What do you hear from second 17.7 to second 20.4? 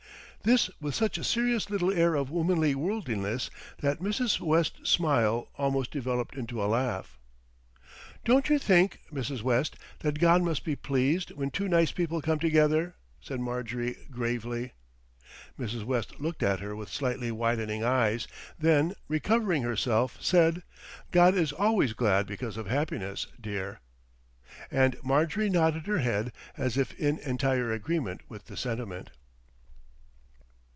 eyes, then recovering herself,